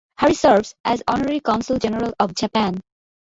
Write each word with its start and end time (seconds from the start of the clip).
Harris 0.17 0.39
serves 0.39 0.73
as 0.83 1.03
Honorary 1.07 1.41
Consul 1.41 1.77
General 1.77 2.11
of 2.19 2.33
Japan. 2.33 2.81